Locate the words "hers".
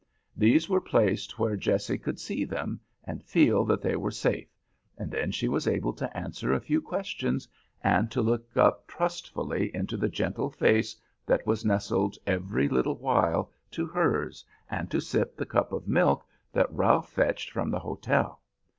13.85-14.43